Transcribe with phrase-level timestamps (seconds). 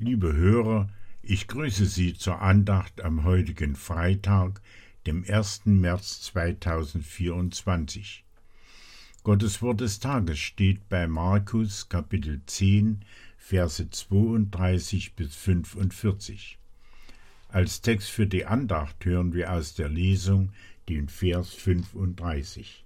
[0.00, 0.88] Liebe Hörer,
[1.22, 4.60] ich grüße Sie zur Andacht am heutigen Freitag,
[5.08, 5.62] dem 1.
[5.64, 8.24] März 2024.
[9.24, 13.00] Gottes Wort des Tages steht bei Markus Kapitel 10,
[13.38, 16.60] Verse 32 bis 45.
[17.48, 20.52] Als Text für die Andacht hören wir aus der Lesung
[20.88, 22.84] den Vers 35.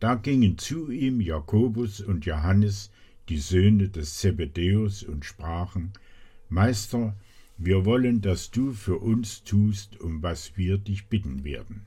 [0.00, 2.90] Da gingen zu ihm Jakobus und Johannes,
[3.30, 5.94] die Söhne des Zebedäus, und sprachen,
[6.50, 7.14] Meister,
[7.58, 11.82] wir wollen, dass du für uns tust, um was wir dich bitten werden.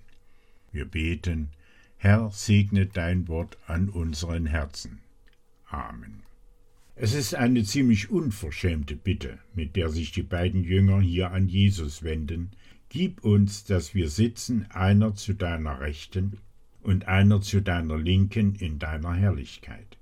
[0.71, 1.49] Wir beten,
[1.97, 4.99] Herr, segne dein Wort an unseren Herzen.
[5.69, 6.23] Amen.
[6.95, 12.03] Es ist eine ziemlich unverschämte Bitte, mit der sich die beiden Jünger hier an Jesus
[12.03, 12.51] wenden.
[12.87, 16.37] Gib uns, dass wir sitzen, einer zu deiner Rechten
[16.83, 19.97] und einer zu deiner Linken in deiner Herrlichkeit.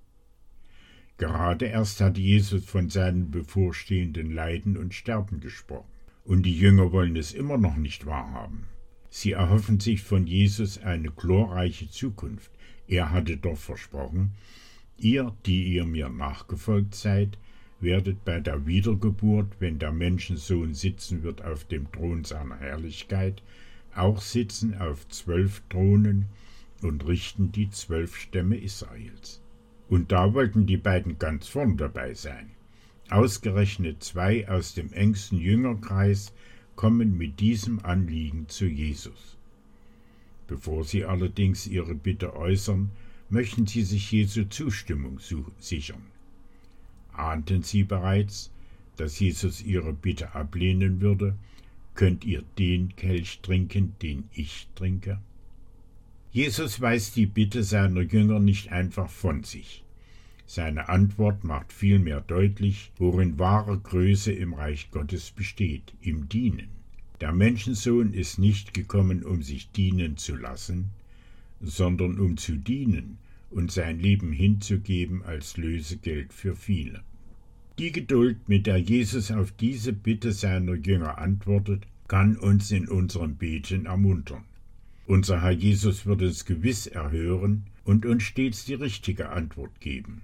[1.18, 5.90] Gerade erst hat Jesus von seinen bevorstehenden Leiden und Sterben gesprochen,
[6.26, 8.66] und die Jünger wollen es immer noch nicht wahrhaben.
[9.10, 12.52] Sie erhoffen sich von Jesus eine glorreiche Zukunft.
[12.88, 14.34] Er hatte doch versprochen,
[15.02, 17.40] Ihr, die ihr mir nachgefolgt seid,
[17.80, 23.42] werdet bei der Wiedergeburt, wenn der Menschensohn sitzen wird auf dem Thron seiner Herrlichkeit,
[23.96, 26.28] auch sitzen auf zwölf Thronen
[26.84, 29.42] und richten die zwölf Stämme Israels.
[29.92, 32.52] Und da wollten die beiden ganz vorn dabei sein.
[33.10, 36.32] Ausgerechnet zwei aus dem engsten Jüngerkreis
[36.78, 39.36] kommen mit diesem Anliegen zu Jesus.
[40.48, 42.90] Bevor sie allerdings ihre Bitte äußern,
[43.30, 45.20] möchten sie sich Jesu Zustimmung
[45.60, 46.04] sichern.
[47.12, 48.50] Ahnten sie bereits,
[48.96, 51.36] dass Jesus ihre Bitte ablehnen würde,
[51.96, 55.20] könnt ihr den Kelch trinken, den ich trinke?
[56.34, 59.84] Jesus weist die Bitte seiner Jünger nicht einfach von sich.
[60.46, 66.70] Seine Antwort macht vielmehr deutlich, worin wahre Größe im Reich Gottes besteht, im Dienen.
[67.20, 70.92] Der Menschensohn ist nicht gekommen, um sich dienen zu lassen,
[71.60, 73.18] sondern um zu dienen
[73.50, 77.02] und sein Leben hinzugeben als Lösegeld für viele.
[77.78, 83.36] Die Geduld, mit der Jesus auf diese Bitte seiner Jünger antwortet, kann uns in unserem
[83.36, 84.46] Beten ermuntern.
[85.12, 90.22] Unser Herr Jesus wird es gewiss erhören und uns stets die richtige Antwort geben.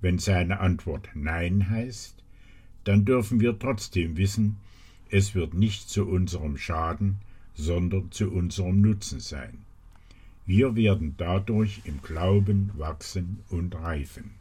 [0.00, 2.16] Wenn seine Antwort Nein heißt,
[2.82, 4.56] dann dürfen wir trotzdem wissen,
[5.08, 7.18] es wird nicht zu unserem Schaden,
[7.54, 9.58] sondern zu unserem Nutzen sein.
[10.46, 14.32] Wir werden dadurch im Glauben wachsen und reifen.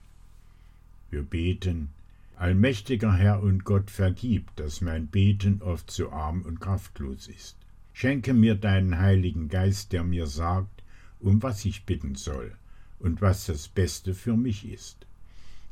[1.11, 1.89] Wir beten,
[2.35, 7.57] Allmächtiger Herr und Gott, vergib, dass mein Beten oft so arm und kraftlos ist.
[7.94, 10.84] Schenke mir deinen Heiligen Geist, der mir sagt,
[11.19, 12.56] um was ich bitten soll
[13.00, 15.06] und was das Beste für mich ist.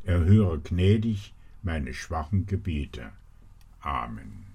[0.04, 3.12] Erhöre gnädig meine schwachen Gebete.
[3.82, 4.49] Amen.